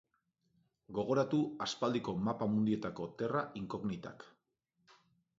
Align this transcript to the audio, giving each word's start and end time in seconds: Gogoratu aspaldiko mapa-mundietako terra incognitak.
Gogoratu 0.99 1.41
aspaldiko 1.65 2.15
mapa-mundietako 2.29 3.07
terra 3.19 3.43
incognitak. 3.61 4.25